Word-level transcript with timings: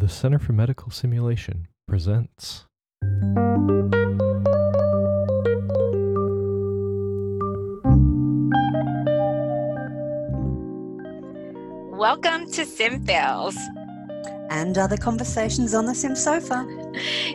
The 0.00 0.08
Center 0.08 0.38
for 0.38 0.54
Medical 0.54 0.90
Simulation 0.90 1.68
presents. 1.86 2.64
Welcome 11.92 12.50
to 12.52 12.64
Sim 12.64 13.04
Fails. 13.04 13.58
and 14.48 14.78
other 14.78 14.96
conversations 14.96 15.74
on 15.74 15.84
the 15.84 15.94
Sim 15.94 16.16
sofa. 16.16 16.66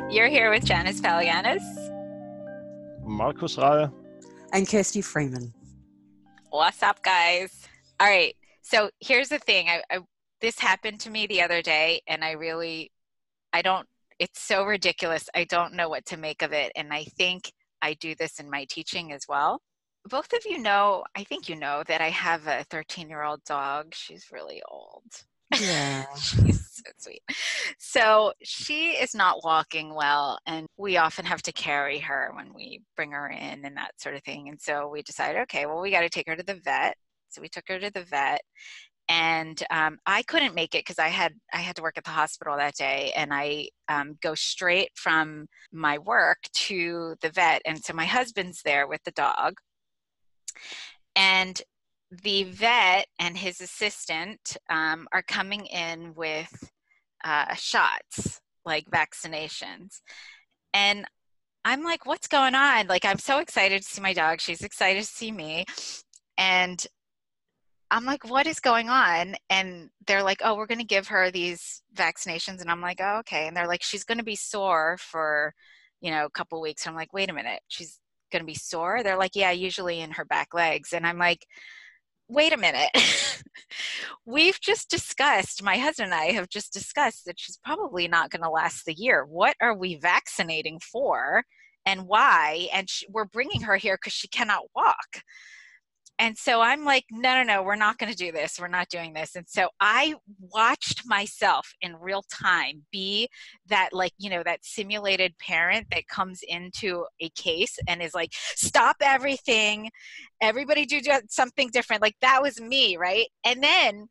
You're 0.09 0.27
here 0.27 0.49
with 0.49 0.65
Janice 0.65 0.99
Palaganas. 0.99 1.61
Markus 3.05 3.57
Rahe. 3.57 3.93
And 4.53 4.67
Kirsty 4.67 5.03
Freeman. 5.03 5.53
What's 6.49 6.81
up, 6.81 7.03
guys? 7.03 7.67
All 7.99 8.07
right. 8.07 8.35
So 8.63 8.89
here's 9.01 9.29
the 9.29 9.37
thing. 9.37 9.69
I, 9.69 9.83
I 9.91 9.99
this 10.41 10.59
happened 10.59 10.99
to 11.01 11.09
me 11.09 11.27
the 11.27 11.41
other 11.41 11.61
day, 11.61 12.01
and 12.07 12.23
I 12.23 12.31
really, 12.31 12.91
I 13.53 13.61
don't. 13.61 13.87
It's 14.19 14.41
so 14.41 14.63
ridiculous. 14.63 15.29
I 15.35 15.43
don't 15.45 15.73
know 15.73 15.89
what 15.89 16.05
to 16.07 16.17
make 16.17 16.41
of 16.41 16.53
it, 16.53 16.71
and 16.75 16.93
I 16.93 17.03
think 17.03 17.51
I 17.81 17.93
do 17.95 18.15
this 18.15 18.39
in 18.39 18.49
my 18.49 18.65
teaching 18.69 19.11
as 19.11 19.25
well. 19.27 19.61
Both 20.05 20.33
of 20.33 20.45
you 20.45 20.59
know, 20.59 21.03
I 21.15 21.23
think 21.23 21.49
you 21.49 21.55
know 21.55 21.83
that 21.87 22.01
I 22.01 22.09
have 22.09 22.47
a 22.47 22.63
13 22.69 23.09
year 23.09 23.23
old 23.23 23.43
dog. 23.43 23.93
She's 23.93 24.27
really 24.31 24.61
old. 24.71 25.03
Yeah. 25.59 26.05
She's 26.15 26.81
so 26.83 26.91
sweet. 26.97 27.21
So 27.77 28.33
she 28.43 28.91
is 28.91 29.15
not 29.15 29.43
walking 29.43 29.93
well, 29.93 30.39
and 30.45 30.67
we 30.77 30.97
often 30.97 31.25
have 31.25 31.41
to 31.43 31.51
carry 31.51 31.99
her 31.99 32.31
when 32.35 32.53
we 32.53 32.81
bring 32.95 33.11
her 33.11 33.29
in 33.29 33.65
and 33.65 33.77
that 33.77 33.99
sort 33.99 34.15
of 34.15 34.23
thing. 34.23 34.49
And 34.49 34.59
so 34.59 34.89
we 34.89 35.01
decided, 35.01 35.41
okay, 35.43 35.65
well, 35.65 35.81
we 35.81 35.91
got 35.91 36.01
to 36.01 36.09
take 36.09 36.27
her 36.27 36.35
to 36.35 36.43
the 36.43 36.59
vet. 36.63 36.95
So 37.29 37.41
we 37.41 37.49
took 37.49 37.65
her 37.67 37.79
to 37.79 37.91
the 37.91 38.03
vet, 38.03 38.41
and 39.07 39.61
um, 39.69 39.97
I 40.05 40.23
couldn't 40.23 40.55
make 40.55 40.73
it 40.75 40.79
because 40.79 40.99
I 40.99 41.09
had 41.09 41.33
I 41.53 41.57
had 41.57 41.75
to 41.75 41.81
work 41.81 41.97
at 41.97 42.03
the 42.03 42.09
hospital 42.09 42.57
that 42.57 42.75
day, 42.75 43.11
and 43.15 43.33
I 43.33 43.69
um, 43.87 44.17
go 44.21 44.35
straight 44.35 44.89
from 44.95 45.47
my 45.71 45.97
work 45.99 46.39
to 46.53 47.15
the 47.21 47.29
vet, 47.29 47.61
and 47.65 47.83
so 47.83 47.93
my 47.93 48.05
husband's 48.05 48.61
there 48.63 48.87
with 48.87 49.03
the 49.03 49.11
dog, 49.11 49.55
and 51.15 51.61
the 52.23 52.43
vet 52.45 53.07
and 53.19 53.37
his 53.37 53.61
assistant 53.61 54.57
um, 54.69 55.07
are 55.11 55.23
coming 55.23 55.65
in 55.67 56.13
with 56.15 56.71
uh, 57.23 57.53
shots, 57.55 58.39
like 58.65 58.85
vaccinations. 58.89 60.01
And 60.73 61.05
I'm 61.63 61.83
like, 61.83 62.05
what's 62.05 62.27
going 62.27 62.53
on? 62.53 62.87
Like, 62.87 63.05
I'm 63.05 63.17
so 63.17 63.39
excited 63.39 63.81
to 63.81 63.87
see 63.87 64.01
my 64.01 64.13
dog. 64.13 64.39
She's 64.39 64.61
excited 64.61 65.03
to 65.03 65.09
see 65.09 65.31
me. 65.31 65.65
And 66.37 66.85
I'm 67.91 68.05
like, 68.05 68.29
what 68.29 68.47
is 68.47 68.59
going 68.59 68.89
on? 68.89 69.35
And 69.49 69.89
they're 70.07 70.23
like, 70.23 70.41
oh, 70.43 70.55
we're 70.55 70.65
going 70.65 70.79
to 70.79 70.85
give 70.85 71.07
her 71.09 71.31
these 71.31 71.81
vaccinations. 71.95 72.61
And 72.61 72.69
I'm 72.69 72.81
like, 72.81 72.99
oh, 73.01 73.19
okay. 73.19 73.47
And 73.47 73.55
they're 73.55 73.67
like, 73.67 73.83
she's 73.83 74.03
going 74.03 74.17
to 74.17 74.23
be 74.23 74.35
sore 74.35 74.97
for, 74.99 75.53
you 76.01 76.11
know, 76.11 76.25
a 76.25 76.31
couple 76.31 76.61
weeks. 76.61 76.87
I'm 76.87 76.95
like, 76.95 77.13
wait 77.13 77.29
a 77.29 77.33
minute. 77.33 77.61
She's 77.67 77.99
going 78.31 78.41
to 78.41 78.45
be 78.45 78.55
sore? 78.55 79.03
They're 79.03 79.17
like, 79.17 79.35
yeah, 79.35 79.51
usually 79.51 80.01
in 80.01 80.11
her 80.11 80.25
back 80.25 80.53
legs. 80.53 80.93
And 80.93 81.05
I'm 81.05 81.17
like, 81.17 81.45
wait 82.27 82.53
a 82.53 82.57
minute. 82.57 82.89
We've 84.25 84.59
just 84.59 84.89
discussed, 84.89 85.63
my 85.63 85.77
husband 85.77 86.11
and 86.11 86.19
I 86.19 86.31
have 86.31 86.49
just 86.49 86.73
discussed 86.73 87.25
that 87.25 87.39
she's 87.39 87.57
probably 87.63 88.07
not 88.07 88.31
going 88.31 88.41
to 88.41 88.49
last 88.49 88.85
the 88.85 88.93
year. 88.93 89.25
What 89.25 89.55
are 89.61 89.77
we 89.77 89.95
vaccinating 89.95 90.79
for 90.79 91.43
and 91.85 92.07
why? 92.07 92.67
And 92.73 92.89
she, 92.89 93.05
we're 93.09 93.25
bringing 93.25 93.61
her 93.61 93.75
here 93.77 93.95
because 93.95 94.13
she 94.13 94.27
cannot 94.27 94.63
walk. 94.75 95.21
And 96.17 96.37
so 96.37 96.61
I'm 96.61 96.85
like, 96.85 97.05
no, 97.11 97.35
no, 97.35 97.43
no, 97.43 97.63
we're 97.63 97.75
not 97.75 97.97
going 97.97 98.11
to 98.11 98.17
do 98.17 98.31
this. 98.31 98.57
We're 98.59 98.67
not 98.69 98.87
doing 98.89 99.13
this. 99.13 99.35
And 99.35 99.45
so 99.47 99.69
I 99.81 100.15
watched 100.39 101.01
myself 101.05 101.73
in 101.81 101.95
real 101.97 102.23
time 102.31 102.85
be 102.91 103.27
that, 103.67 103.89
like, 103.91 104.13
you 104.17 104.29
know, 104.29 104.41
that 104.43 104.63
simulated 104.63 105.37
parent 105.39 105.87
that 105.91 106.07
comes 106.07 106.39
into 106.47 107.05
a 107.19 107.29
case 107.29 107.77
and 107.87 108.01
is 108.01 108.13
like, 108.13 108.29
stop 108.33 108.97
everything. 109.01 109.89
Everybody 110.41 110.85
do 110.85 111.01
something 111.29 111.69
different. 111.71 112.01
Like, 112.01 112.15
that 112.21 112.41
was 112.41 112.61
me, 112.61 112.95
right? 112.95 113.27
And 113.45 113.61
then 113.61 114.07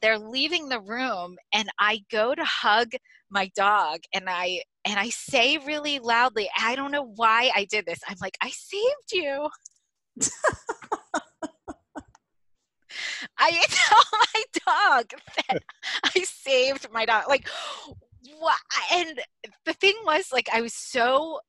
they're 0.00 0.18
leaving 0.18 0.68
the 0.68 0.80
room 0.80 1.36
and 1.52 1.68
I 1.78 2.00
go 2.10 2.34
to 2.34 2.44
hug 2.44 2.92
my 3.30 3.50
dog 3.54 4.00
and 4.14 4.24
I 4.28 4.62
and 4.86 4.98
I 4.98 5.10
say 5.10 5.58
really 5.58 5.98
loudly, 5.98 6.48
I 6.58 6.74
don't 6.74 6.90
know 6.90 7.12
why 7.16 7.50
I 7.54 7.66
did 7.66 7.84
this. 7.84 7.98
I'm 8.08 8.16
like, 8.20 8.38
I 8.40 8.48
saved 8.48 9.12
you. 9.12 9.48
I 13.40 13.64
tell 13.68 14.02
my 14.12 14.42
dog 14.66 15.10
that 15.48 15.62
I 16.04 16.22
saved 16.24 16.88
my 16.92 17.06
dog. 17.06 17.24
Like, 17.28 17.48
what? 18.38 18.58
And 18.92 19.20
the 19.64 19.72
thing 19.72 19.94
was, 20.04 20.28
like, 20.32 20.48
I 20.52 20.60
was 20.60 20.74
so, 20.74 21.40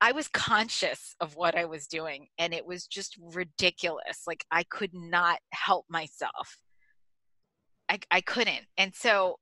I 0.00 0.12
was 0.12 0.28
conscious 0.28 1.16
of 1.20 1.34
what 1.36 1.56
I 1.56 1.64
was 1.64 1.86
doing, 1.86 2.28
and 2.38 2.52
it 2.52 2.66
was 2.66 2.86
just 2.86 3.16
ridiculous. 3.34 4.22
Like, 4.26 4.44
I 4.50 4.62
could 4.64 4.94
not 4.94 5.38
help 5.52 5.86
myself. 5.88 6.58
I, 7.88 8.00
I 8.10 8.20
couldn't. 8.20 8.66
And 8.76 8.94
so, 8.94 9.36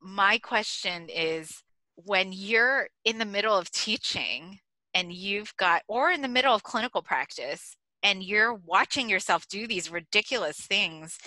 my 0.00 0.38
question 0.38 1.08
is 1.08 1.62
when 1.94 2.32
you're 2.32 2.88
in 3.04 3.18
the 3.18 3.24
middle 3.24 3.56
of 3.56 3.70
teaching 3.70 4.58
and 4.94 5.12
you've 5.12 5.54
got, 5.56 5.82
or 5.88 6.10
in 6.10 6.22
the 6.22 6.28
middle 6.28 6.54
of 6.54 6.62
clinical 6.62 7.02
practice, 7.02 7.76
and 8.02 8.22
you're 8.22 8.54
watching 8.54 9.08
yourself 9.08 9.48
do 9.48 9.66
these 9.66 9.90
ridiculous 9.90 10.58
things, 10.58 11.18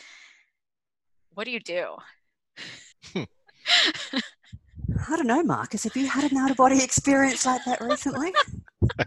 what 1.33 1.45
do 1.45 1.51
you 1.51 1.59
do? 1.59 1.95
Hmm. 3.13 3.23
I 5.09 5.15
don't 5.15 5.27
know, 5.27 5.43
Marcus. 5.43 5.83
Have 5.83 5.95
you 5.95 6.07
had 6.07 6.31
an 6.31 6.37
out 6.37 6.51
of 6.51 6.57
body 6.57 6.83
experience 6.83 7.45
like 7.45 7.63
that 7.65 7.81
recently? 7.81 8.33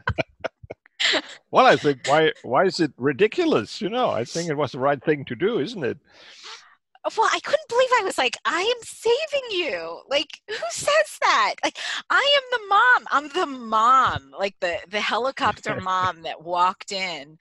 well, 1.51 1.67
I 1.67 1.77
think 1.77 2.07
why 2.07 2.33
why 2.43 2.65
is 2.65 2.81
it 2.81 2.93
ridiculous? 2.97 3.81
You 3.81 3.91
know, 3.91 4.11
I 4.11 4.25
think 4.25 4.49
it 4.49 4.57
was 4.57 4.73
the 4.73 4.79
right 4.79 5.03
thing 5.03 5.25
to 5.27 5.35
do, 5.35 5.59
isn't 5.59 5.85
it? 5.85 5.99
Well 7.17 7.29
i 7.33 7.41
couldn't 7.41 7.69
believe 7.69 7.89
i 8.01 8.03
was 8.05 8.17
like 8.19 8.37
i 8.45 8.61
am 8.61 8.83
saving 8.83 9.51
you. 9.51 10.01
Like 10.09 10.41
who 10.49 10.57
says 10.71 11.19
that? 11.21 11.55
Like 11.63 11.79
i 12.11 12.39
am 12.39 12.61
the 12.61 12.67
mom. 12.69 13.07
I'm 13.11 13.29
the 13.29 13.59
mom. 13.59 14.33
Like 14.39 14.57
the 14.61 14.79
the 14.89 15.01
helicopter 15.01 15.81
mom 15.81 16.23
that 16.23 16.43
walked 16.43 16.93
in 16.93 17.39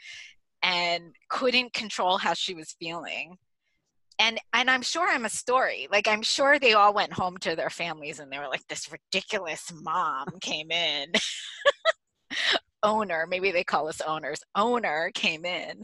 and 0.61 1.15
couldn't 1.29 1.73
control 1.73 2.17
how 2.17 2.33
she 2.33 2.53
was 2.53 2.75
feeling. 2.79 3.37
And 4.19 4.39
and 4.53 4.69
i'm 4.69 4.81
sure 4.81 5.07
i'm 5.07 5.25
a 5.25 5.29
story. 5.29 5.87
Like 5.91 6.07
i'm 6.07 6.21
sure 6.21 6.59
they 6.59 6.73
all 6.73 6.93
went 6.93 7.13
home 7.13 7.37
to 7.39 7.55
their 7.55 7.69
families 7.69 8.19
and 8.19 8.31
they 8.31 8.39
were 8.39 8.49
like 8.49 8.67
this 8.67 8.91
ridiculous 8.91 9.71
mom 9.81 10.27
came 10.41 10.71
in. 10.71 11.11
Owner 12.83 13.25
maybe 13.29 13.51
they 13.51 13.63
call 13.63 13.87
us 13.87 14.01
owners. 14.01 14.41
Owner 14.55 15.11
came 15.13 15.45
in 15.45 15.83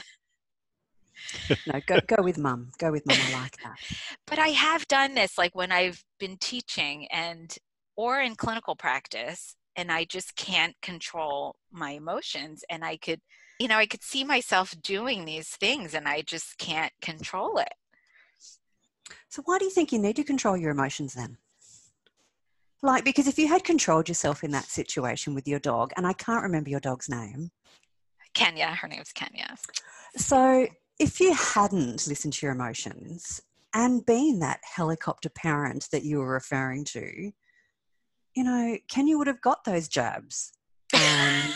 no, 1.67 1.81
go 1.85 1.99
go 2.07 2.23
with 2.23 2.37
mum. 2.37 2.71
Go 2.77 2.91
with 2.91 3.05
mum. 3.05 3.17
I 3.19 3.41
like 3.41 3.57
that. 3.63 3.77
but 4.27 4.39
I 4.39 4.49
have 4.49 4.87
done 4.87 5.15
this 5.15 5.37
like 5.37 5.55
when 5.55 5.71
I've 5.71 6.03
been 6.19 6.37
teaching 6.37 7.07
and 7.11 7.55
or 7.95 8.21
in 8.21 8.35
clinical 8.35 8.75
practice 8.75 9.55
and 9.75 9.91
I 9.91 10.05
just 10.05 10.35
can't 10.35 10.75
control 10.81 11.55
my 11.71 11.91
emotions 11.91 12.63
and 12.69 12.83
I 12.83 12.97
could 12.97 13.21
you 13.59 13.67
know, 13.67 13.77
I 13.77 13.87
could 13.87 14.03
see 14.03 14.23
myself 14.23 14.73
doing 14.81 15.25
these 15.25 15.49
things 15.49 15.93
and 15.93 16.07
I 16.07 16.21
just 16.21 16.57
can't 16.57 16.93
control 17.01 17.57
it. 17.57 17.73
So 19.27 19.41
why 19.43 19.57
do 19.57 19.65
you 19.65 19.71
think 19.71 19.91
you 19.91 19.99
need 19.99 20.15
to 20.15 20.23
control 20.23 20.55
your 20.55 20.71
emotions 20.71 21.13
then? 21.13 21.37
Like 22.81 23.03
because 23.03 23.27
if 23.27 23.37
you 23.37 23.49
had 23.49 23.63
controlled 23.65 24.07
yourself 24.07 24.43
in 24.43 24.51
that 24.51 24.65
situation 24.65 25.35
with 25.35 25.47
your 25.47 25.59
dog 25.59 25.91
and 25.97 26.07
I 26.07 26.13
can't 26.13 26.43
remember 26.43 26.69
your 26.69 26.79
dog's 26.79 27.09
name. 27.09 27.51
Kenya, 28.33 28.67
her 28.67 28.87
name's 28.87 29.11
Kenya. 29.11 29.55
So 30.15 30.67
if 30.99 31.21
you 31.21 31.33
hadn't 31.33 32.07
listened 32.07 32.33
to 32.33 32.45
your 32.45 32.53
emotions 32.53 33.41
and 33.73 34.05
been 34.05 34.39
that 34.39 34.59
helicopter 34.63 35.29
parent 35.29 35.87
that 35.91 36.03
you 36.03 36.19
were 36.19 36.33
referring 36.33 36.83
to, 36.83 37.31
you 38.35 38.43
know, 38.43 38.77
Kenya 38.89 39.17
would 39.17 39.27
have 39.27 39.41
got 39.41 39.63
those 39.63 39.87
jabs 39.87 40.51
um, 40.93 41.01
and, 41.01 41.53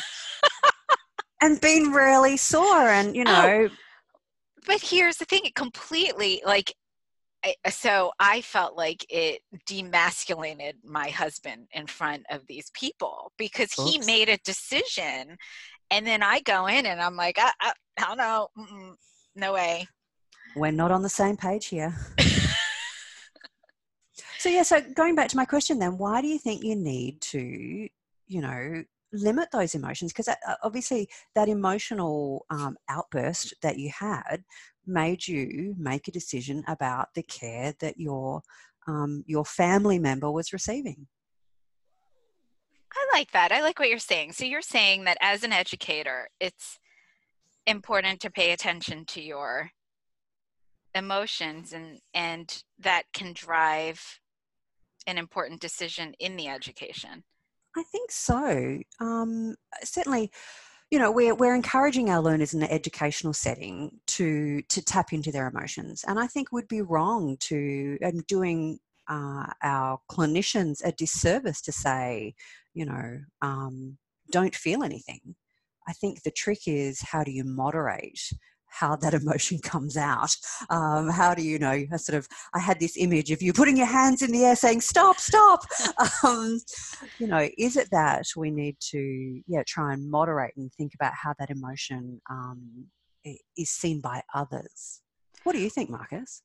and 1.41 1.61
been 1.61 1.91
really 1.91 2.37
sore 2.37 2.87
and, 2.89 3.15
you 3.15 3.23
oh, 3.27 3.31
know. 3.31 3.67
Oh, 3.69 3.75
but 4.65 4.81
here's 4.81 5.17
the 5.17 5.25
thing 5.25 5.41
it 5.43 5.55
completely, 5.55 6.41
like, 6.45 6.73
so 7.69 8.13
I 8.21 8.39
felt 8.39 8.77
like 8.77 9.05
it 9.09 9.41
demasculated 9.69 10.75
my 10.85 11.09
husband 11.09 11.67
in 11.73 11.87
front 11.87 12.23
of 12.31 12.47
these 12.47 12.71
people 12.73 13.33
because 13.37 13.77
Oops. 13.77 13.91
he 13.91 13.99
made 14.05 14.29
a 14.29 14.37
decision. 14.45 15.35
And 15.91 16.07
then 16.07 16.23
I 16.23 16.39
go 16.39 16.67
in 16.67 16.85
and 16.85 17.01
I'm 17.01 17.17
like, 17.17 17.37
I, 17.37 17.51
I, 17.59 17.73
I 17.99 18.05
don't 18.05 18.17
know. 18.17 18.95
No 19.35 19.53
way. 19.53 19.87
We're 20.55 20.71
not 20.71 20.91
on 20.91 21.01
the 21.01 21.09
same 21.09 21.35
page 21.37 21.65
here. 21.67 21.95
so, 24.37 24.49
yeah, 24.49 24.63
so 24.63 24.81
going 24.81 25.15
back 25.15 25.29
to 25.29 25.37
my 25.37 25.45
question 25.45 25.79
then, 25.79 25.97
why 25.97 26.21
do 26.21 26.27
you 26.27 26.37
think 26.37 26.63
you 26.63 26.75
need 26.75 27.21
to, 27.21 27.39
you 27.39 28.41
know, 28.41 28.83
limit 29.11 29.49
those 29.51 29.73
emotions? 29.73 30.13
Because 30.13 30.27
uh, 30.27 30.35
obviously, 30.61 31.09
that 31.33 31.49
emotional 31.49 32.45
um, 32.51 32.77
outburst 32.89 33.55
that 33.61 33.79
you 33.79 33.89
had 33.89 34.43
made 34.85 35.27
you 35.27 35.75
make 35.77 36.07
a 36.07 36.11
decision 36.11 36.63
about 36.67 37.13
the 37.15 37.23
care 37.23 37.73
that 37.79 37.99
your 37.99 38.41
um, 38.85 39.23
your 39.25 39.45
family 39.45 39.97
member 39.97 40.29
was 40.29 40.53
receiving. 40.53 41.07
I 42.93 43.17
like 43.17 43.31
that. 43.31 43.51
I 43.51 43.61
like 43.61 43.79
what 43.79 43.89
you're 43.89 43.97
saying. 43.97 44.33
So 44.33 44.45
you're 44.45 44.61
saying 44.61 45.05
that 45.05 45.17
as 45.21 45.43
an 45.43 45.53
educator, 45.53 46.29
it's 46.39 46.79
important 47.65 48.19
to 48.21 48.31
pay 48.31 48.51
attention 48.51 49.05
to 49.05 49.21
your 49.21 49.69
emotions 50.95 51.73
and 51.73 51.99
and 52.13 52.63
that 52.79 53.03
can 53.13 53.33
drive 53.33 54.19
an 55.07 55.17
important 55.17 55.59
decision 55.59 56.13
in 56.19 56.35
the 56.35 56.47
education. 56.47 57.23
I 57.75 57.83
think 57.91 58.11
so. 58.11 58.79
Um, 58.99 59.55
certainly, 59.83 60.31
you 60.91 60.99
know, 60.99 61.11
we're, 61.11 61.33
we're 61.33 61.55
encouraging 61.55 62.09
our 62.09 62.21
learners 62.21 62.53
in 62.53 62.59
the 62.59 62.71
educational 62.71 63.33
setting 63.33 63.99
to 64.07 64.61
to 64.61 64.83
tap 64.83 65.11
into 65.13 65.31
their 65.31 65.47
emotions, 65.47 66.05
and 66.07 66.19
I 66.19 66.27
think 66.27 66.51
would 66.51 66.67
be 66.67 66.81
wrong 66.81 67.37
to 67.41 67.97
and 68.01 68.25
doing 68.27 68.79
uh, 69.09 69.47
our 69.61 69.99
clinicians 70.09 70.85
a 70.85 70.91
disservice 70.91 71.61
to 71.61 71.71
say, 71.71 72.35
you 72.73 72.85
know, 72.85 73.19
um, 73.41 73.97
don't 74.31 74.55
feel 74.55 74.83
anything. 74.83 75.35
I 75.87 75.93
think 75.93 76.23
the 76.23 76.31
trick 76.31 76.59
is 76.67 77.01
how 77.01 77.23
do 77.23 77.31
you 77.31 77.43
moderate 77.43 78.19
how 78.73 78.95
that 78.95 79.13
emotion 79.21 79.59
comes 79.59 79.95
out. 79.95 80.35
Um, 80.69 81.09
how 81.09 81.33
do 81.33 81.43
you 81.43 81.59
know? 81.59 81.69
I 81.71 81.97
sort 81.97 82.17
of, 82.17 82.27
I 82.53 82.59
had 82.59 82.79
this 82.79 82.97
image 82.97 83.31
of 83.31 83.41
you 83.41 83.53
putting 83.53 83.77
your 83.77 83.85
hands 83.85 84.21
in 84.21 84.31
the 84.31 84.45
air 84.45 84.55
saying, 84.55 84.81
stop, 84.81 85.19
stop. 85.19 85.61
Um, 86.23 86.59
you 87.19 87.27
know, 87.27 87.49
is 87.57 87.75
it 87.75 87.89
that 87.91 88.25
we 88.35 88.49
need 88.49 88.77
to, 88.91 89.41
yeah, 89.47 89.63
try 89.67 89.93
and 89.93 90.09
moderate 90.09 90.55
and 90.55 90.71
think 90.73 90.93
about 90.95 91.13
how 91.13 91.33
that 91.37 91.49
emotion 91.49 92.21
um, 92.29 92.85
is 93.57 93.69
seen 93.69 93.99
by 93.99 94.21
others? 94.33 95.01
What 95.43 95.53
do 95.53 95.59
you 95.59 95.69
think, 95.69 95.89
Marcus? 95.89 96.41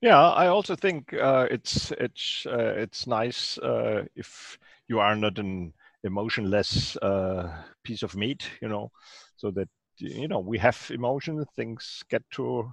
Yeah, 0.00 0.20
I 0.20 0.48
also 0.48 0.74
think 0.74 1.14
uh, 1.14 1.46
it's 1.50 1.92
it's 1.92 2.46
uh, 2.46 2.74
it's 2.76 3.06
nice 3.06 3.56
uh, 3.58 4.04
if 4.16 4.58
you 4.88 4.98
are 4.98 5.16
not 5.16 5.38
an 5.38 5.72
emotionless 6.04 6.96
uh, 6.98 7.50
piece 7.82 8.02
of 8.02 8.14
meat, 8.14 8.48
you 8.60 8.68
know, 8.68 8.90
so 9.36 9.50
that 9.50 9.68
you 9.98 10.28
know 10.28 10.40
we 10.40 10.58
have 10.58 10.90
emotions 10.92 11.46
things 11.56 12.02
get 12.10 12.22
to 12.32 12.70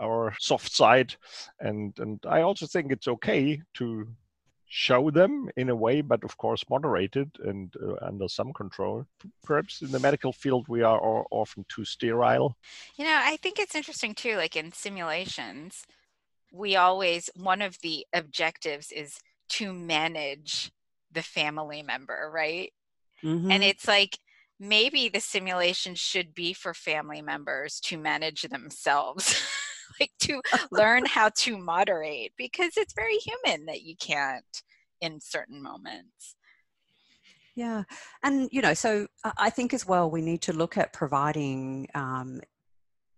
our 0.00 0.34
soft 0.38 0.72
side. 0.72 1.14
And 1.60 1.98
and 1.98 2.20
i 2.28 2.42
also 2.42 2.66
think 2.66 2.92
it's 2.92 3.08
okay 3.08 3.62
to 3.74 4.06
show 4.74 5.10
them 5.10 5.50
in 5.58 5.68
a 5.68 5.76
way 5.76 6.00
but 6.00 6.24
of 6.24 6.34
course 6.38 6.64
moderated 6.70 7.30
and 7.44 7.74
uh, 7.76 7.94
under 8.06 8.28
some 8.28 8.52
control. 8.52 9.06
Perhaps 9.44 9.82
in 9.82 9.90
the 9.92 10.00
medical 10.00 10.32
field 10.32 10.66
we 10.68 10.82
are 10.82 11.26
often 11.30 11.64
too 11.68 11.84
sterile. 11.84 12.56
You 12.96 13.04
know 13.04 13.20
i 13.22 13.36
think 13.36 13.58
it's 13.58 13.74
interesting 13.74 14.14
too 14.14 14.36
like 14.36 14.56
in 14.56 14.72
simulations 14.72 15.84
we 16.50 16.76
always 16.76 17.30
one 17.34 17.62
of 17.62 17.80
the 17.80 18.06
objectives 18.12 18.92
is 18.92 19.20
to 19.48 19.72
manage 19.72 20.72
the 21.12 21.22
family 21.22 21.82
member 21.82 22.30
right 22.32 22.72
mm-hmm. 23.24 23.50
and 23.50 23.62
it's 23.62 23.86
like 23.86 24.18
maybe 24.58 25.08
the 25.08 25.20
simulation 25.20 25.94
should 25.94 26.34
be 26.34 26.52
for 26.52 26.72
family 26.72 27.20
members 27.20 27.80
to 27.80 27.98
manage 27.98 28.42
themselves 28.42 29.42
like 30.00 30.10
to 30.20 30.40
learn 30.70 31.04
how 31.04 31.28
to 31.30 31.58
moderate 31.58 32.32
because 32.36 32.76
it's 32.76 32.94
very 32.94 33.16
human 33.16 33.66
that 33.66 33.82
you 33.82 33.96
can't 33.96 34.62
in 35.00 35.20
certain 35.20 35.62
moments 35.62 36.36
yeah 37.54 37.82
and 38.22 38.48
you 38.52 38.62
know 38.62 38.72
so 38.72 39.06
i 39.36 39.50
think 39.50 39.74
as 39.74 39.86
well 39.86 40.10
we 40.10 40.22
need 40.22 40.40
to 40.40 40.52
look 40.52 40.78
at 40.78 40.92
providing 40.92 41.86
um, 41.94 42.40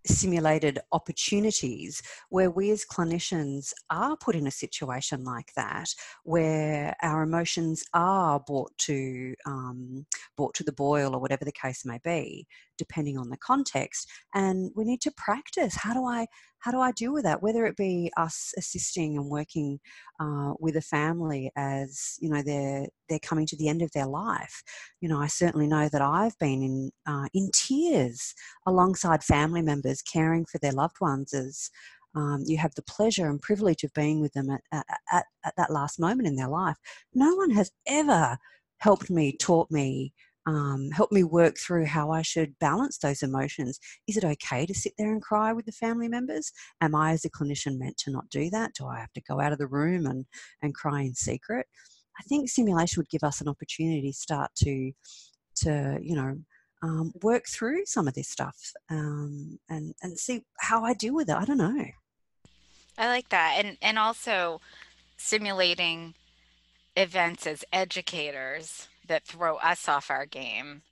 simulated 0.06 0.78
opportunities 0.92 2.02
where 2.28 2.50
we 2.50 2.70
as 2.70 2.84
clinicians 2.84 3.72
are 3.90 4.16
put 4.16 4.36
in 4.36 4.46
a 4.46 4.50
situation 4.50 5.24
like 5.24 5.52
that 5.56 5.88
where 6.24 6.94
our 7.02 7.22
emotions 7.22 7.84
are 7.94 8.40
brought 8.40 8.76
to 8.78 9.34
um, 9.46 10.06
brought 10.36 10.54
to 10.54 10.64
the 10.64 10.72
boil 10.72 11.14
or 11.14 11.20
whatever 11.20 11.44
the 11.44 11.52
case 11.52 11.84
may 11.84 11.98
be 12.04 12.46
depending 12.78 13.18
on 13.18 13.30
the 13.30 13.36
context 13.36 14.10
and 14.34 14.70
we 14.74 14.84
need 14.84 15.00
to 15.00 15.12
practice 15.16 15.76
how 15.76 15.94
do 15.94 16.04
i 16.04 16.26
how 16.64 16.70
do 16.70 16.80
i 16.80 16.92
deal 16.92 17.12
with 17.12 17.24
that? 17.24 17.42
Whether 17.42 17.66
it 17.66 17.76
be 17.76 18.10
us 18.16 18.54
assisting 18.56 19.18
and 19.18 19.26
working 19.26 19.80
uh, 20.18 20.54
with 20.58 20.76
a 20.76 20.80
family 20.80 21.50
as 21.56 22.16
you 22.20 22.30
know 22.30 22.42
they're 22.42 22.86
they're 23.08 23.18
coming 23.18 23.46
to 23.46 23.56
the 23.56 23.68
end 23.68 23.82
of 23.82 23.92
their 23.92 24.06
life. 24.06 24.62
You 25.00 25.08
know 25.10 25.20
i 25.20 25.26
certainly 25.26 25.66
know 25.66 25.88
that 25.90 26.00
i've 26.00 26.38
been 26.38 26.62
in 26.62 26.90
uh, 27.06 27.28
in 27.34 27.50
tears 27.52 28.34
alongside 28.66 29.22
family 29.22 29.62
members 29.62 30.00
caring 30.00 30.46
for 30.46 30.58
their 30.58 30.72
loved 30.72 30.96
ones 31.00 31.34
as 31.34 31.70
um, 32.16 32.44
you 32.46 32.56
have 32.58 32.74
the 32.76 32.82
pleasure 32.82 33.28
and 33.28 33.42
privilege 33.42 33.82
of 33.82 33.92
being 33.92 34.20
with 34.20 34.32
them 34.34 34.48
at, 34.50 34.60
at, 34.72 34.86
at, 35.12 35.24
at 35.44 35.54
that 35.56 35.70
last 35.70 35.98
moment 35.98 36.28
in 36.28 36.36
their 36.36 36.48
life. 36.48 36.76
No 37.12 37.34
one 37.34 37.50
has 37.50 37.72
ever 37.88 38.38
helped 38.78 39.10
me 39.10 39.36
taught 39.36 39.70
me 39.70 40.12
um, 40.46 40.90
help 40.90 41.10
me 41.10 41.24
work 41.24 41.56
through 41.58 41.86
how 41.86 42.10
I 42.10 42.22
should 42.22 42.58
balance 42.58 42.98
those 42.98 43.22
emotions. 43.22 43.78
Is 44.06 44.16
it 44.16 44.24
okay 44.24 44.66
to 44.66 44.74
sit 44.74 44.92
there 44.98 45.12
and 45.12 45.22
cry 45.22 45.52
with 45.52 45.66
the 45.66 45.72
family 45.72 46.08
members? 46.08 46.52
Am 46.80 46.94
I, 46.94 47.12
as 47.12 47.24
a 47.24 47.30
clinician, 47.30 47.78
meant 47.78 47.96
to 47.98 48.10
not 48.10 48.28
do 48.30 48.50
that? 48.50 48.74
Do 48.74 48.86
I 48.86 48.98
have 48.98 49.12
to 49.14 49.22
go 49.22 49.40
out 49.40 49.52
of 49.52 49.58
the 49.58 49.66
room 49.66 50.06
and, 50.06 50.26
and 50.62 50.74
cry 50.74 51.02
in 51.02 51.14
secret? 51.14 51.66
I 52.18 52.22
think 52.24 52.48
simulation 52.48 53.00
would 53.00 53.08
give 53.08 53.24
us 53.24 53.40
an 53.40 53.48
opportunity 53.48 54.08
to 54.08 54.12
start 54.12 54.50
to, 54.56 54.92
to 55.56 55.98
you 56.00 56.14
know, 56.14 56.36
um, 56.82 57.12
work 57.22 57.46
through 57.48 57.86
some 57.86 58.06
of 58.06 58.14
this 58.14 58.28
stuff 58.28 58.56
um, 58.90 59.58
and 59.70 59.94
and 60.02 60.18
see 60.18 60.42
how 60.60 60.84
I 60.84 60.92
deal 60.92 61.14
with 61.14 61.30
it. 61.30 61.34
I 61.34 61.44
don't 61.46 61.56
know. 61.56 61.86
I 62.98 63.06
like 63.06 63.30
that, 63.30 63.56
and 63.58 63.78
and 63.80 63.98
also 63.98 64.60
simulating 65.16 66.14
events 66.94 67.46
as 67.46 67.64
educators 67.72 68.88
that 69.08 69.26
throw 69.26 69.56
us 69.56 69.88
off 69.88 70.10
our 70.10 70.26
game 70.26 70.82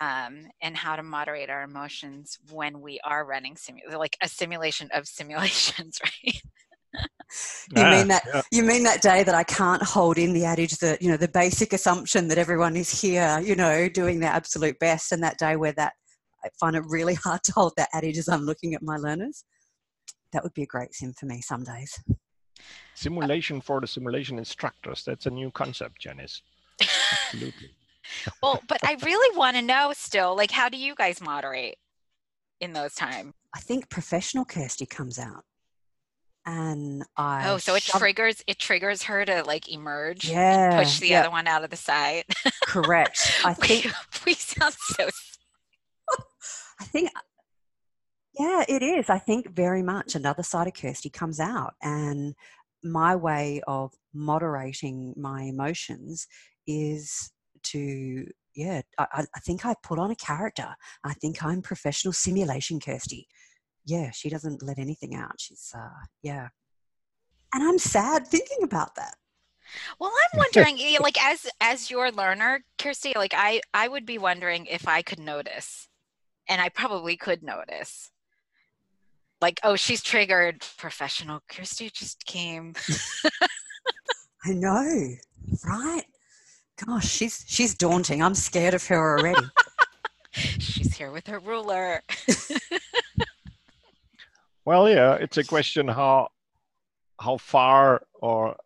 um, 0.00 0.46
and 0.62 0.76
how 0.76 0.96
to 0.96 1.02
moderate 1.02 1.50
our 1.50 1.62
emotions 1.62 2.38
when 2.50 2.80
we 2.80 3.00
are 3.04 3.24
running 3.24 3.54
simu- 3.54 3.96
like 3.96 4.16
a 4.22 4.28
simulation 4.28 4.88
of 4.94 5.06
simulations, 5.06 5.98
right? 6.02 6.40
you 7.76 7.84
mean 7.84 8.08
that 8.08 8.22
yeah. 8.26 8.42
you 8.50 8.64
mean 8.64 8.82
that 8.82 9.00
day 9.00 9.22
that 9.22 9.34
I 9.34 9.44
can't 9.44 9.82
hold 9.82 10.18
in 10.18 10.32
the 10.32 10.44
adage 10.44 10.78
that 10.78 11.00
you 11.00 11.08
know 11.08 11.16
the 11.16 11.28
basic 11.28 11.72
assumption 11.72 12.26
that 12.26 12.38
everyone 12.38 12.74
is 12.74 13.00
here, 13.00 13.40
you 13.40 13.54
know, 13.54 13.88
doing 13.88 14.18
their 14.18 14.32
absolute 14.32 14.78
best, 14.80 15.12
and 15.12 15.22
that 15.22 15.38
day 15.38 15.54
where 15.54 15.72
that 15.72 15.92
I 16.44 16.48
find 16.58 16.74
it 16.74 16.82
really 16.88 17.14
hard 17.24 17.42
to 17.44 17.52
hold 17.52 17.74
that 17.76 17.90
adage 17.92 18.18
as 18.18 18.28
I'm 18.28 18.42
looking 18.42 18.74
at 18.74 18.82
my 18.82 18.96
learners. 18.96 19.44
That 20.32 20.42
would 20.42 20.54
be 20.54 20.62
a 20.62 20.66
great 20.66 20.94
sim 20.94 21.12
for 21.12 21.26
me 21.26 21.40
some 21.40 21.62
days. 21.62 22.00
Simulation 22.94 23.60
for 23.60 23.80
the 23.80 23.86
simulation 23.86 24.38
instructors. 24.38 25.04
That's 25.04 25.26
a 25.26 25.30
new 25.30 25.50
concept, 25.50 26.00
Janice. 26.00 26.42
Absolutely. 27.12 27.70
well, 28.42 28.60
but 28.68 28.78
I 28.84 28.96
really 29.02 29.36
want 29.36 29.56
to 29.56 29.62
know 29.62 29.92
still, 29.94 30.36
like, 30.36 30.50
how 30.50 30.68
do 30.68 30.76
you 30.76 30.94
guys 30.94 31.20
moderate 31.20 31.76
in 32.60 32.72
those 32.72 32.94
times? 32.94 33.32
I 33.54 33.60
think 33.60 33.88
professional 33.88 34.44
Kirsty 34.44 34.86
comes 34.86 35.18
out. 35.18 35.44
And 36.46 37.04
I 37.16 37.48
Oh, 37.50 37.58
so 37.58 37.74
it 37.74 37.82
shove- 37.82 38.00
triggers 38.00 38.42
it 38.46 38.58
triggers 38.58 39.02
her 39.04 39.26
to 39.26 39.44
like 39.44 39.70
emerge 39.70 40.26
yeah, 40.28 40.78
push 40.78 40.98
the 40.98 41.08
yeah. 41.08 41.20
other 41.20 41.30
one 41.30 41.46
out 41.46 41.64
of 41.64 41.70
the 41.70 41.76
side. 41.76 42.24
Correct. 42.66 43.40
I 43.44 43.52
think 43.52 43.84
we, 43.84 43.92
we 44.26 44.34
sound 44.34 44.74
so 44.74 45.08
I 46.80 46.84
think 46.84 47.10
yeah, 48.38 48.64
it 48.68 48.82
is. 48.82 49.10
I 49.10 49.18
think 49.18 49.54
very 49.54 49.82
much 49.82 50.14
another 50.14 50.42
side 50.42 50.66
of 50.66 50.72
Kirsty 50.72 51.10
comes 51.10 51.40
out 51.40 51.74
and 51.82 52.34
my 52.82 53.14
way 53.14 53.60
of 53.66 53.92
moderating 54.14 55.12
my 55.16 55.42
emotions 55.42 56.26
is 56.70 57.32
to 57.62 58.26
yeah 58.54 58.80
I, 58.98 59.24
I 59.34 59.40
think 59.40 59.66
i 59.66 59.74
put 59.82 59.98
on 59.98 60.10
a 60.10 60.16
character. 60.16 60.74
I 61.04 61.14
think 61.14 61.42
i'm 61.44 61.62
professional 61.62 62.12
simulation 62.12 62.80
kirsty. 62.80 63.26
Yeah 63.84 64.10
she 64.12 64.28
doesn't 64.28 64.62
let 64.62 64.78
anything 64.78 65.14
out. 65.14 65.34
She's 65.38 65.72
uh 65.76 66.04
yeah. 66.22 66.48
And 67.52 67.62
i'm 67.62 67.78
sad 67.78 68.26
thinking 68.26 68.62
about 68.62 68.94
that. 68.96 69.16
Well 69.98 70.12
i'm 70.32 70.38
wondering 70.38 70.78
like 71.00 71.22
as 71.22 71.46
as 71.60 71.90
your 71.90 72.10
learner 72.10 72.64
kirsty 72.78 73.12
like 73.14 73.34
i 73.36 73.60
i 73.74 73.88
would 73.88 74.06
be 74.06 74.18
wondering 74.18 74.66
if 74.66 74.88
i 74.88 75.02
could 75.02 75.20
notice 75.20 75.88
and 76.48 76.60
i 76.60 76.68
probably 76.68 77.16
could 77.16 77.42
notice 77.42 78.10
like 79.40 79.60
oh 79.62 79.76
she's 79.76 80.02
triggered. 80.02 80.64
Professional 80.76 81.40
kirsty 81.48 81.90
just 81.92 82.26
came. 82.26 82.74
I 84.44 84.52
know. 84.52 85.14
Right 85.64 86.04
Gosh, 86.86 87.08
she's 87.08 87.44
she's 87.46 87.74
daunting. 87.74 88.22
I'm 88.22 88.34
scared 88.34 88.74
of 88.74 88.86
her 88.86 89.18
already. 89.18 89.46
she's 90.32 90.96
here 90.96 91.10
with 91.10 91.26
her 91.26 91.38
ruler. 91.38 92.02
well, 94.64 94.88
yeah, 94.88 95.14
it's 95.14 95.36
a 95.36 95.44
question 95.44 95.88
how 95.88 96.28
how 97.20 97.36
far 97.36 98.02
or 98.14 98.56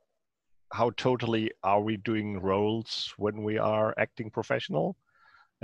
how 0.73 0.90
totally 0.90 1.50
are 1.62 1.80
we 1.80 1.97
doing 1.97 2.40
roles 2.40 3.12
when 3.16 3.42
we 3.42 3.59
are 3.59 3.94
acting 3.99 4.30
professional? 4.30 4.97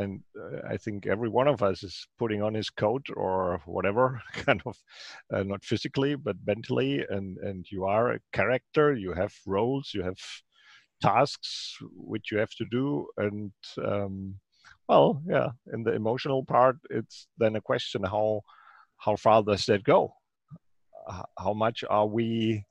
and 0.00 0.22
uh, 0.40 0.60
I 0.68 0.76
think 0.76 1.06
every 1.06 1.28
one 1.28 1.48
of 1.48 1.62
us 1.62 1.82
is 1.82 2.06
putting 2.18 2.42
on 2.42 2.54
his 2.54 2.70
coat 2.70 3.06
or 3.14 3.60
whatever, 3.66 4.22
kind 4.32 4.62
of, 4.64 4.76
uh, 5.32 5.42
not 5.42 5.64
physically 5.64 6.14
but 6.14 6.36
mentally, 6.46 7.04
and 7.08 7.36
and 7.38 7.66
you 7.70 7.84
are 7.84 8.12
a 8.12 8.20
character. 8.32 8.94
You 8.94 9.12
have 9.12 9.34
roles. 9.46 9.92
You 9.94 10.02
have 10.02 10.18
tasks 11.00 11.76
which 11.92 12.30
you 12.30 12.38
have 12.38 12.54
to 12.56 12.64
do, 12.70 13.06
and 13.16 13.52
um, 13.84 14.34
well, 14.88 15.22
yeah. 15.26 15.50
In 15.72 15.82
the 15.84 15.92
emotional 15.92 16.44
part, 16.44 16.76
it's 16.90 17.28
then 17.38 17.56
a 17.56 17.60
question 17.60 18.02
how 18.02 18.42
how 18.98 19.16
far 19.16 19.42
does 19.42 19.66
that 19.66 19.84
go? 19.84 20.12
How 21.38 21.54
much 21.54 21.84
are 21.88 22.06
we 22.06 22.64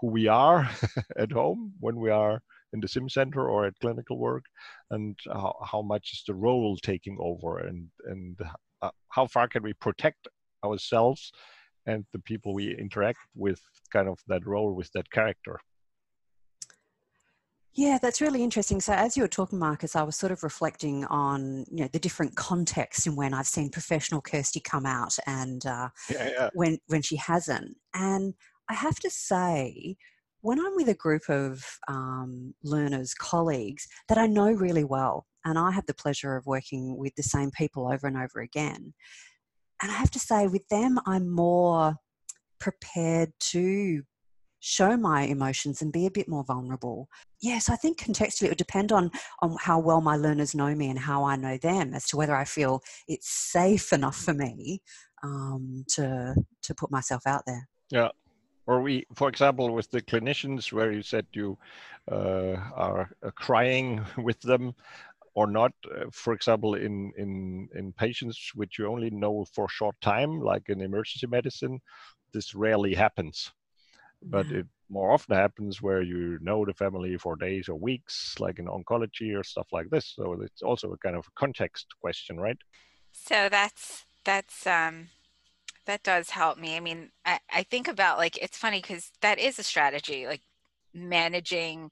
who 0.00 0.08
we 0.08 0.26
are 0.28 0.68
at 1.16 1.32
home 1.32 1.72
when 1.80 1.96
we 1.96 2.10
are 2.10 2.42
in 2.72 2.80
the 2.80 2.88
sim 2.88 3.08
center 3.08 3.48
or 3.48 3.66
at 3.66 3.78
clinical 3.80 4.18
work 4.18 4.44
and 4.90 5.18
how, 5.26 5.54
how 5.64 5.82
much 5.82 6.10
is 6.12 6.22
the 6.26 6.34
role 6.34 6.76
taking 6.82 7.16
over 7.20 7.58
and 7.58 7.88
and 8.06 8.38
uh, 8.82 8.90
how 9.10 9.26
far 9.26 9.46
can 9.46 9.62
we 9.62 9.72
protect 9.74 10.26
ourselves 10.64 11.32
and 11.86 12.04
the 12.12 12.18
people 12.20 12.54
we 12.54 12.76
interact 12.76 13.18
with 13.34 13.60
kind 13.92 14.08
of 14.08 14.18
that 14.26 14.44
role 14.46 14.74
with 14.74 14.90
that 14.92 15.10
character 15.10 15.58
yeah, 17.74 17.98
that's 18.00 18.20
really 18.20 18.42
interesting. 18.42 18.80
So, 18.80 18.92
as 18.92 19.16
you 19.16 19.22
were 19.22 19.28
talking, 19.28 19.58
Marcus, 19.58 19.96
I 19.96 20.02
was 20.02 20.16
sort 20.16 20.30
of 20.30 20.42
reflecting 20.42 21.04
on 21.06 21.64
you 21.70 21.82
know 21.82 21.88
the 21.92 21.98
different 21.98 22.36
contexts 22.36 23.06
in 23.06 23.16
when 23.16 23.32
I've 23.32 23.46
seen 23.46 23.70
professional 23.70 24.20
Kirsty 24.20 24.60
come 24.60 24.84
out 24.84 25.16
and 25.26 25.64
uh, 25.64 25.88
yeah, 26.10 26.28
yeah. 26.28 26.50
when 26.52 26.78
when 26.88 27.00
she 27.00 27.16
hasn't. 27.16 27.76
And 27.94 28.34
I 28.68 28.74
have 28.74 28.98
to 29.00 29.10
say, 29.10 29.96
when 30.42 30.60
I'm 30.60 30.76
with 30.76 30.88
a 30.88 30.94
group 30.94 31.22
of 31.30 31.64
um, 31.88 32.54
learners, 32.62 33.14
colleagues 33.14 33.88
that 34.08 34.18
I 34.18 34.26
know 34.26 34.52
really 34.52 34.84
well, 34.84 35.26
and 35.46 35.58
I 35.58 35.70
have 35.70 35.86
the 35.86 35.94
pleasure 35.94 36.36
of 36.36 36.46
working 36.46 36.98
with 36.98 37.14
the 37.14 37.22
same 37.22 37.50
people 37.50 37.90
over 37.90 38.06
and 38.06 38.18
over 38.18 38.40
again, 38.40 38.92
and 39.82 39.90
I 39.90 39.94
have 39.94 40.10
to 40.10 40.18
say, 40.18 40.46
with 40.46 40.68
them, 40.68 40.98
I'm 41.06 41.30
more 41.30 41.96
prepared 42.60 43.32
to 43.40 44.02
show 44.62 44.96
my 44.96 45.22
emotions 45.22 45.82
and 45.82 45.92
be 45.92 46.06
a 46.06 46.10
bit 46.10 46.28
more 46.28 46.44
vulnerable. 46.44 47.08
Yes, 47.40 47.68
I 47.68 47.74
think 47.76 47.98
contextually 47.98 48.44
it 48.44 48.50
would 48.50 48.58
depend 48.58 48.92
on 48.92 49.10
on 49.40 49.56
how 49.60 49.78
well 49.80 50.00
my 50.00 50.16
learners 50.16 50.54
know 50.54 50.74
me 50.74 50.88
and 50.88 50.98
how 50.98 51.24
I 51.24 51.36
know 51.36 51.58
them 51.58 51.92
as 51.92 52.06
to 52.08 52.16
whether 52.16 52.34
I 52.34 52.44
feel 52.44 52.80
it's 53.08 53.28
safe 53.28 53.92
enough 53.92 54.16
for 54.16 54.32
me 54.32 54.80
um, 55.24 55.84
to 55.94 56.34
to 56.62 56.74
put 56.74 56.92
myself 56.92 57.26
out 57.26 57.42
there. 57.44 57.68
Yeah, 57.90 58.10
or 58.66 58.80
we, 58.80 59.04
for 59.16 59.28
example, 59.28 59.74
with 59.74 59.90
the 59.90 60.00
clinicians 60.00 60.72
where 60.72 60.92
you 60.92 61.02
said 61.02 61.26
you 61.32 61.58
uh, 62.10 62.54
are 62.74 63.10
uh, 63.26 63.30
crying 63.34 64.04
with 64.18 64.40
them 64.40 64.74
or 65.34 65.46
not, 65.46 65.72
uh, 65.90 66.04
for 66.12 66.34
example, 66.34 66.74
in, 66.74 67.10
in, 67.16 67.68
in 67.74 67.92
patients 67.94 68.52
which 68.54 68.78
you 68.78 68.86
only 68.86 69.10
know 69.10 69.44
for 69.52 69.64
a 69.64 69.74
short 69.76 69.96
time, 70.02 70.40
like 70.40 70.68
in 70.68 70.82
emergency 70.82 71.26
medicine, 71.26 71.80
this 72.32 72.54
rarely 72.54 72.94
happens. 72.94 73.50
But 74.30 74.50
it 74.50 74.66
more 74.88 75.12
often 75.12 75.36
happens 75.36 75.80
where 75.80 76.02
you 76.02 76.38
know 76.40 76.64
the 76.64 76.74
family 76.74 77.16
for 77.16 77.36
days 77.36 77.68
or 77.68 77.76
weeks, 77.76 78.34
like 78.38 78.58
in 78.58 78.66
oncology 78.66 79.38
or 79.38 79.42
stuff 79.42 79.66
like 79.72 79.90
this. 79.90 80.12
So 80.14 80.40
it's 80.42 80.62
also 80.62 80.92
a 80.92 80.98
kind 80.98 81.16
of 81.16 81.34
context 81.34 81.86
question, 82.00 82.38
right? 82.38 82.58
So 83.12 83.48
that's 83.50 84.04
that's 84.24 84.66
um 84.66 85.08
that 85.86 86.02
does 86.02 86.30
help 86.30 86.58
me. 86.58 86.76
I 86.76 86.80
mean, 86.80 87.10
I, 87.24 87.40
I 87.52 87.62
think 87.64 87.88
about 87.88 88.18
like 88.18 88.36
it's 88.38 88.58
funny 88.58 88.80
because 88.80 89.10
that 89.20 89.38
is 89.38 89.58
a 89.58 89.62
strategy, 89.62 90.26
like 90.26 90.42
managing 90.94 91.90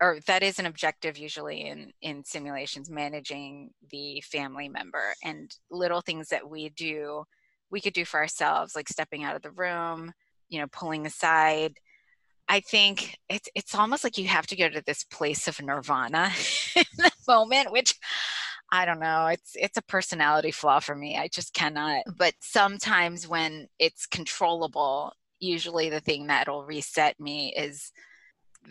or 0.00 0.18
that 0.26 0.42
is 0.42 0.58
an 0.58 0.66
objective 0.66 1.18
usually 1.18 1.66
in 1.66 1.92
in 2.00 2.24
simulations 2.24 2.90
managing 2.90 3.70
the 3.90 4.22
family 4.22 4.68
member 4.68 5.12
and 5.22 5.54
little 5.70 6.00
things 6.00 6.28
that 6.28 6.48
we 6.48 6.70
do 6.70 7.24
we 7.70 7.80
could 7.80 7.92
do 7.92 8.04
for 8.04 8.18
ourselves 8.18 8.74
like 8.74 8.88
stepping 8.88 9.22
out 9.22 9.36
of 9.36 9.42
the 9.42 9.50
room 9.50 10.12
you 10.50 10.60
know 10.60 10.66
pulling 10.72 11.06
aside 11.06 11.74
i 12.48 12.60
think 12.60 13.16
it's 13.28 13.48
it's 13.54 13.74
almost 13.74 14.04
like 14.04 14.18
you 14.18 14.26
have 14.26 14.46
to 14.46 14.56
go 14.56 14.68
to 14.68 14.82
this 14.86 15.04
place 15.04 15.48
of 15.48 15.60
nirvana 15.62 16.30
in 16.76 16.84
the 16.96 17.10
moment 17.26 17.72
which 17.72 17.94
I 18.72 18.84
don't 18.84 19.00
know. 19.00 19.26
It's 19.26 19.52
it's 19.56 19.76
a 19.76 19.82
personality 19.82 20.52
flaw 20.52 20.78
for 20.78 20.94
me. 20.94 21.16
I 21.16 21.28
just 21.28 21.52
cannot. 21.54 22.04
But 22.16 22.34
sometimes 22.40 23.26
when 23.26 23.66
it's 23.78 24.06
controllable, 24.06 25.12
usually 25.40 25.90
the 25.90 26.00
thing 26.00 26.26
that'll 26.28 26.64
reset 26.64 27.18
me 27.18 27.52
is 27.56 27.90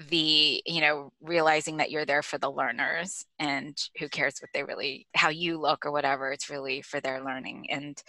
the 0.10 0.62
you 0.66 0.82
know 0.82 1.12
realizing 1.22 1.78
that 1.78 1.92
you're 1.92 2.06
there 2.06 2.22
for 2.22 2.38
the 2.38 2.50
learners 2.50 3.26
and 3.40 3.78
who 4.00 4.08
cares 4.08 4.40
what 4.40 4.50
they 4.54 4.64
really 4.64 5.08
how 5.16 5.30
you 5.30 5.60
look 5.60 5.86
or 5.86 5.92
whatever 5.92 6.32
it's 6.32 6.50
really 6.50 6.82
for 6.82 7.00
their 7.00 7.24
learning. 7.24 7.66
And 7.70 8.02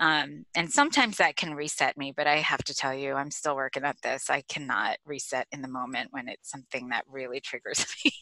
um 0.00 0.44
and 0.54 0.70
sometimes 0.70 1.18
that 1.18 1.36
can 1.36 1.54
reset 1.54 1.96
me 1.96 2.12
but 2.16 2.26
i 2.26 2.36
have 2.36 2.62
to 2.64 2.74
tell 2.74 2.94
you 2.94 3.14
i'm 3.14 3.30
still 3.30 3.56
working 3.56 3.84
at 3.84 4.00
this. 4.02 4.30
I 4.30 4.42
cannot 4.42 4.98
reset 5.04 5.46
in 5.52 5.62
the 5.62 5.68
moment 5.68 6.08
when 6.12 6.28
it's 6.28 6.50
something 6.50 6.88
that 6.88 7.04
really 7.08 7.40
triggers 7.40 7.84
me. 8.04 8.12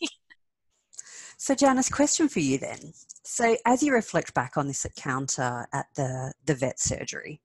So, 1.37 1.55
Janice, 1.55 1.89
question 1.89 2.29
for 2.29 2.41
you 2.41 2.59
then. 2.59 2.93
So, 3.25 3.57
as 3.67 3.83
you 3.83 3.93
reflect 3.93 4.35
back 4.35 4.57
on 4.57 4.69
this 4.69 4.85
encounter 4.85 5.67
at 5.73 5.87
the, 5.97 6.33
the 6.47 6.55
vet 6.55 6.79
surgery, 6.79 7.41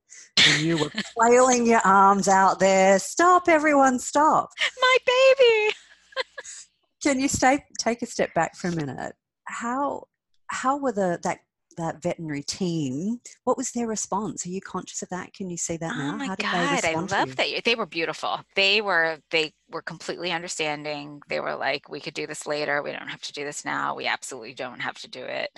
and 0.48 0.62
you 0.62 0.77
were 0.77 0.91
flailing 1.13 1.65
your 1.65 1.81
arms 1.86 2.27
out 2.27 2.60
there, 2.60 3.00
stop, 3.00 3.48
everyone, 3.48 4.00
stop. 4.00 4.50
My 4.81 4.98
baby. 5.05 5.75
Can 7.01 7.19
you 7.19 7.27
stay, 7.27 7.63
take 7.77 8.01
a 8.01 8.05
step 8.05 8.34
back 8.34 8.55
for 8.55 8.67
a 8.67 8.75
minute? 8.75 9.13
How 9.46 10.03
how 10.48 10.77
were 10.77 10.91
the 10.91 11.19
that 11.24 11.39
that 11.79 12.01
veterinary 12.01 12.43
team, 12.43 13.19
what 13.43 13.57
was 13.57 13.71
their 13.71 13.88
response? 13.88 14.45
Are 14.45 14.50
you 14.50 14.62
conscious 14.62 15.01
of 15.01 15.09
that? 15.09 15.33
Can 15.33 15.50
you 15.50 15.57
see 15.57 15.77
that 15.77 15.93
oh 15.93 15.98
now? 15.98 16.13
Oh 16.13 16.17
my 16.17 16.27
How 16.27 16.36
god, 16.36 16.86
I 16.86 16.93
love 16.93 17.36
that. 17.36 17.63
They 17.65 17.75
were 17.75 17.86
beautiful. 17.86 18.41
They 18.55 18.81
were 18.81 19.19
they 19.31 19.53
were 19.71 19.81
completely 19.81 20.31
understanding. 20.31 21.21
They 21.27 21.39
were 21.39 21.55
like, 21.55 21.89
we 21.89 22.00
could 22.00 22.13
do 22.13 22.27
this 22.27 22.45
later. 22.45 22.81
We 22.81 22.91
don't 22.91 23.09
have 23.09 23.21
to 23.21 23.33
do 23.33 23.43
this 23.43 23.65
now. 23.65 23.95
We 23.95 24.07
absolutely 24.07 24.53
don't 24.53 24.81
have 24.81 25.00
to 25.00 25.09
do 25.09 25.24
it. 25.24 25.50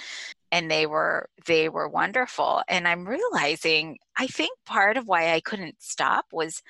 And 0.51 0.69
they 0.69 0.85
were 0.85 1.29
they 1.45 1.69
were 1.69 1.87
wonderful. 1.87 2.61
And 2.67 2.87
I'm 2.87 3.07
realizing 3.07 3.97
I 4.17 4.27
think 4.27 4.51
part 4.65 4.97
of 4.97 5.07
why 5.07 5.33
I 5.33 5.41
couldn't 5.41 5.81
stop 5.81 6.25
was 6.31 6.61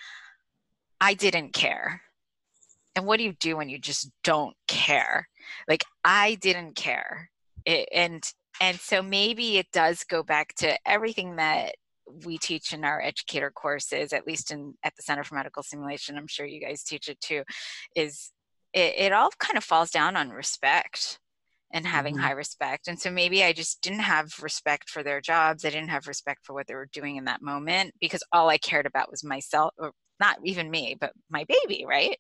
I 1.00 1.14
didn't 1.14 1.54
care. 1.54 2.02
And 2.96 3.06
what 3.06 3.18
do 3.18 3.24
you 3.24 3.34
do 3.34 3.58
when 3.58 3.70
you 3.70 3.80
just 3.80 4.12
don't 4.24 4.56
care? 4.68 5.28
Like 5.68 5.84
I 6.04 6.36
didn't 6.36 6.76
care. 6.76 7.30
It, 7.66 7.90
and 7.94 8.24
and 8.62 8.80
so 8.80 9.02
maybe 9.02 9.58
it 9.58 9.68
does 9.74 10.06
go 10.06 10.24
back 10.24 10.54
to 10.56 10.78
everything 10.88 11.36
that 11.38 11.76
we 12.26 12.38
teach 12.38 12.74
in 12.74 12.86
our 12.86 13.02
educator 13.02 13.52
courses 13.52 14.14
at 14.14 14.28
least 14.28 14.52
in 14.52 14.74
at 14.84 14.96
the 14.96 15.04
center 15.04 15.24
for 15.24 15.36
medical 15.36 15.64
simulation 15.64 16.18
i'm 16.18 16.28
sure 16.28 16.46
you 16.46 16.62
guys 16.62 16.84
teach 16.84 17.10
it 17.10 17.20
too 17.20 17.44
is 17.96 18.32
it, 18.74 18.94
it 18.98 19.12
all 19.12 19.30
kind 19.40 19.58
of 19.58 19.64
falls 19.64 19.92
down 19.92 20.16
on 20.16 20.30
respect 20.30 21.20
and 21.74 21.86
having 21.86 22.16
mm-hmm. 22.16 22.24
high 22.24 22.32
respect. 22.32 22.88
And 22.88 23.00
so 23.00 23.10
maybe 23.10 23.44
i 23.44 23.54
just 23.54 23.82
didn't 23.82 24.00
have 24.00 24.32
respect 24.42 24.90
for 24.90 25.04
their 25.04 25.22
jobs. 25.22 25.64
I 25.66 25.70
didn't 25.70 25.90
have 25.90 26.08
respect 26.08 26.46
for 26.46 26.54
what 26.54 26.68
they 26.68 26.76
were 26.76 26.90
doing 26.92 27.16
in 27.16 27.26
that 27.26 27.42
moment 27.42 27.94
because 28.00 28.24
all 28.32 28.50
i 28.50 28.58
cared 28.58 28.86
about 28.86 29.10
was 29.12 29.24
myself 29.24 29.74
or 29.78 29.92
not 30.20 30.38
even 30.44 30.70
me 30.70 30.96
but 31.00 31.14
my 31.30 31.46
baby 31.46 31.86
right? 31.88 32.18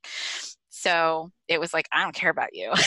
So 0.69 1.31
it 1.47 1.59
was 1.59 1.73
like 1.73 1.87
i 1.91 2.03
don't 2.03 2.15
care 2.15 2.31
about 2.31 2.53
you. 2.53 2.71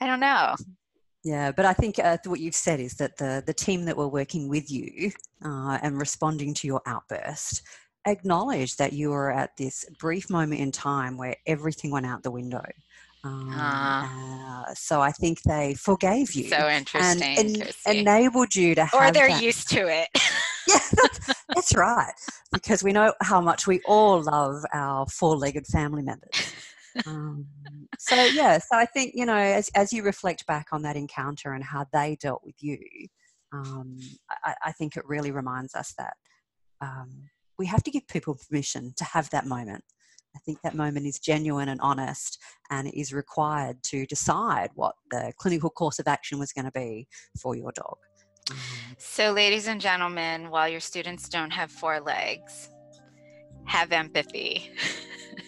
I 0.00 0.06
don't 0.06 0.20
know 0.20 0.56
yeah, 1.24 1.52
but 1.52 1.64
I 1.64 1.72
think 1.72 1.98
uh, 1.98 2.16
what 2.26 2.40
you've 2.40 2.54
said 2.54 2.80
is 2.80 2.94
that 2.94 3.16
the, 3.16 3.42
the 3.46 3.54
team 3.54 3.84
that 3.84 3.96
were 3.96 4.08
working 4.08 4.48
with 4.48 4.70
you 4.70 5.12
uh, 5.44 5.78
and 5.82 5.98
responding 5.98 6.52
to 6.54 6.66
your 6.66 6.82
outburst 6.86 7.62
acknowledged 8.06 8.78
that 8.78 8.92
you 8.92 9.10
were 9.10 9.30
at 9.30 9.56
this 9.56 9.84
brief 10.00 10.28
moment 10.28 10.60
in 10.60 10.72
time 10.72 11.16
where 11.16 11.36
everything 11.46 11.90
went 11.90 12.06
out 12.06 12.22
the 12.22 12.30
window. 12.30 12.64
Um, 13.24 13.54
uh, 13.54 14.04
uh, 14.04 14.74
so 14.74 15.00
I 15.00 15.12
think 15.12 15.42
they 15.42 15.74
forgave 15.74 16.34
you. 16.34 16.48
So 16.48 16.68
interesting. 16.68 17.38
And 17.38 17.72
en- 17.86 17.98
enabled 17.98 18.56
you 18.56 18.74
to 18.74 18.84
have. 18.84 19.00
Or 19.00 19.12
they're 19.12 19.28
that. 19.28 19.42
used 19.42 19.68
to 19.70 19.86
it. 19.86 20.08
yeah, 20.68 20.78
that's, 20.92 21.44
that's 21.48 21.76
right. 21.76 22.12
Because 22.52 22.82
we 22.82 22.92
know 22.92 23.12
how 23.20 23.40
much 23.40 23.66
we 23.66 23.80
all 23.84 24.22
love 24.22 24.64
our 24.72 25.06
four 25.06 25.36
legged 25.36 25.66
family 25.66 26.02
members 26.02 26.51
um, 27.06 27.46
so 27.98 28.24
yeah, 28.24 28.58
so 28.58 28.76
I 28.76 28.86
think 28.86 29.12
you 29.14 29.26
know, 29.26 29.36
as 29.36 29.70
as 29.74 29.92
you 29.92 30.02
reflect 30.02 30.46
back 30.46 30.68
on 30.72 30.82
that 30.82 30.96
encounter 30.96 31.52
and 31.52 31.64
how 31.64 31.86
they 31.92 32.16
dealt 32.20 32.42
with 32.44 32.56
you, 32.60 32.78
um, 33.52 33.98
I, 34.44 34.54
I, 34.66 34.72
think 34.72 34.96
it 34.96 35.04
really 35.06 35.30
reminds 35.30 35.74
us 35.74 35.94
that 35.98 36.14
um, 36.80 37.28
we 37.58 37.66
have 37.66 37.82
to 37.84 37.90
give 37.90 38.06
people 38.08 38.38
permission 38.48 38.92
to 38.96 39.04
have 39.04 39.30
that 39.30 39.46
moment. 39.46 39.84
I 40.34 40.38
think 40.40 40.62
that 40.62 40.74
moment 40.74 41.06
is 41.06 41.18
genuine 41.18 41.68
and 41.68 41.80
honest, 41.80 42.38
and 42.70 42.88
it 42.88 42.98
is 42.98 43.12
required 43.12 43.82
to 43.84 44.06
decide 44.06 44.70
what 44.74 44.94
the 45.10 45.32
clinical 45.38 45.70
course 45.70 45.98
of 45.98 46.08
action 46.08 46.38
was 46.38 46.52
going 46.52 46.64
to 46.64 46.72
be 46.72 47.06
for 47.40 47.54
your 47.54 47.72
dog. 47.72 47.96
Um, 48.50 48.56
so, 48.98 49.32
ladies 49.32 49.68
and 49.68 49.80
gentlemen, 49.80 50.50
while 50.50 50.68
your 50.68 50.80
students 50.80 51.28
don't 51.28 51.50
have 51.50 51.70
four 51.70 52.00
legs, 52.00 52.70
have 53.64 53.92
empathy. 53.92 54.70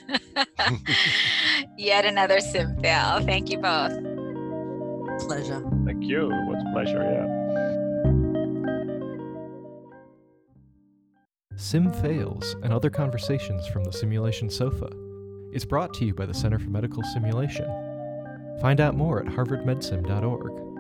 Yet 1.79 2.05
another 2.05 2.41
sim 2.41 2.77
fail. 2.81 3.21
Thank 3.21 3.51
you 3.51 3.59
both. 3.59 3.93
pleasure. 5.27 5.63
Thank 5.85 6.05
you. 6.05 6.31
It 6.31 6.47
was 6.49 6.63
a 6.67 6.73
pleasure. 6.73 7.03
Yeah. 7.03 7.45
Sim 11.57 11.93
Fails 11.93 12.57
and 12.63 12.73
Other 12.73 12.91
Conversations 12.91 13.67
from 13.67 13.85
the 13.85 13.93
Simulation 13.93 14.51
Sofa 14.51 14.91
is 15.53 15.65
brought 15.65 15.95
to 15.95 16.05
you 16.05 16.13
by 16.13 16.27
the 16.27 16.35
Center 16.35 16.59
for 16.59 16.69
Medical 16.69 17.03
Simulation. 17.05 17.67
Find 18.61 18.81
out 18.81 18.97
more 18.97 19.21
at 19.21 19.27
harvardmedsim.org. 19.27 20.74